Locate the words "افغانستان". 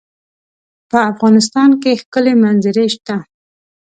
1.11-1.69